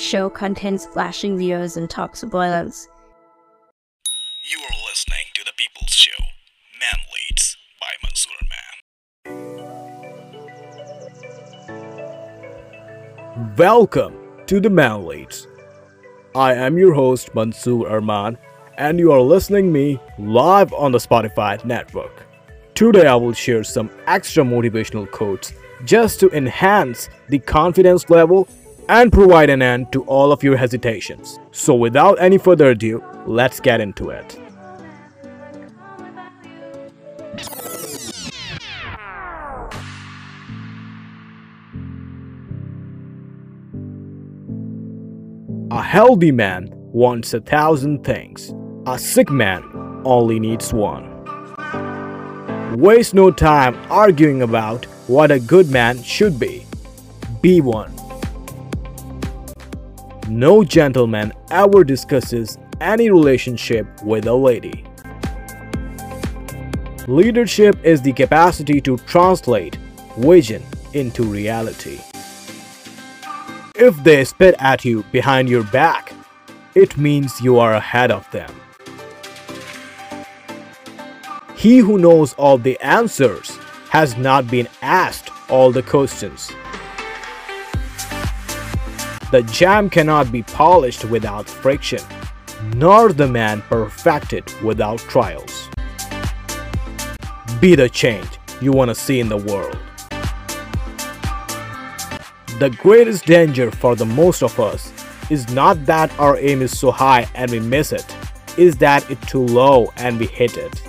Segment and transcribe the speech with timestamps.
[0.00, 1.56] شوشنگز I
[16.58, 18.34] am your host Mansoor Arman
[18.76, 22.20] and you are listening me life on the defied network
[22.90, 25.04] today I will share some extra motivational
[25.88, 28.06] just to enhance the confidence
[28.88, 31.38] and provide an end to all of your hesitations.
[31.52, 34.38] So without any further ado, let's get into it.
[45.70, 48.54] A healthy man wants 1,000 things.
[48.86, 49.64] A sick man
[50.04, 51.10] only needs one.
[52.76, 56.64] Waste no time arguing about what a good man should be.
[57.40, 57.90] Be one.
[60.28, 64.82] No gentleman ever discusses any relationship with a lady.
[67.06, 69.76] Leadership is the capacity to translate
[70.16, 70.62] vision
[70.94, 72.00] into reality.
[73.74, 76.14] If they spit at you behind your back,
[76.74, 78.50] it means you are ahead of them.
[81.54, 83.50] He who knows all the answers
[83.90, 86.54] has not been asked all the questions.
[89.30, 92.00] The jam cannot be polished without friction,
[92.74, 95.68] nor the man perfected without trials.
[97.58, 99.78] Be the change you want to see in the world.
[102.58, 104.92] The greatest danger for the most of us
[105.30, 108.06] is not that our aim is so high and we miss it,
[108.58, 110.82] is that it's too low and we hit it.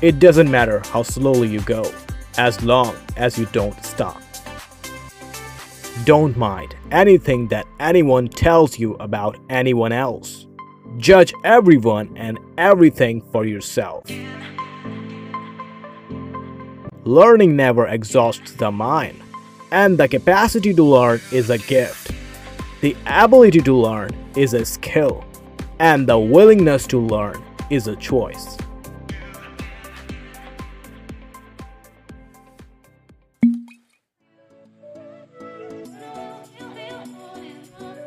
[0.00, 1.84] It doesn't matter how slowly you go,
[2.38, 4.16] as long as you don't stop.
[6.04, 10.46] Don't mind anything that anyone tells you about anyone else.
[10.96, 14.02] Judge everyone and everything for yourself.
[17.04, 19.20] Learning never exhausts the mind,
[19.72, 22.12] and the capacity to learn is a gift.
[22.80, 25.22] The ability to learn is a skill,
[25.80, 28.56] and the willingness to learn is a choice.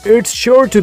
[0.00, 0.76] Sit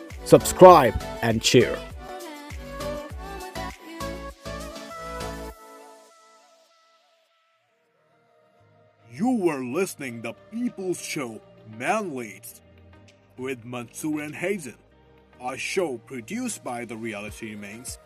[15.39, 17.99] I show pros by the realities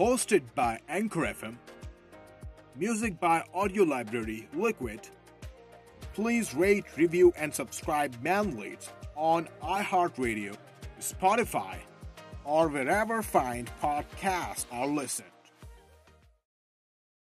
[0.00, 1.24] hosted by anchor
[2.78, 5.02] music by audio library liquid
[6.16, 8.82] please rate review and subscribe man wait
[9.30, 9.80] on I
[10.20, 10.54] hardware
[14.68, 15.26] اور